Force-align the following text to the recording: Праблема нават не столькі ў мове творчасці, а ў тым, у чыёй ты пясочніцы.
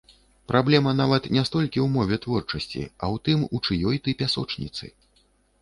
Праблема 0.51 0.93
нават 1.01 1.27
не 1.35 1.43
столькі 1.49 1.79
ў 1.85 1.91
мове 1.97 2.15
творчасці, 2.25 2.81
а 2.87 3.05
ў 3.13 3.15
тым, 3.29 3.47
у 3.57 3.63
чыёй 3.69 4.03
ты 4.09 4.17
пясочніцы. 4.23 4.85